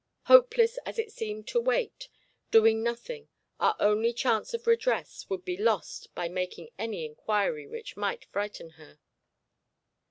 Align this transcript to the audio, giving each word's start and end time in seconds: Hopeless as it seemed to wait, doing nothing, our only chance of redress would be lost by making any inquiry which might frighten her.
Hopeless 0.23 0.79
as 0.83 0.97
it 0.97 1.11
seemed 1.11 1.47
to 1.49 1.59
wait, 1.61 2.09
doing 2.49 2.81
nothing, 2.81 3.29
our 3.59 3.75
only 3.79 4.13
chance 4.13 4.51
of 4.51 4.65
redress 4.65 5.29
would 5.29 5.45
be 5.45 5.55
lost 5.55 6.09
by 6.15 6.27
making 6.27 6.69
any 6.79 7.05
inquiry 7.05 7.67
which 7.67 7.95
might 7.95 8.25
frighten 8.25 8.71
her. 8.81 8.97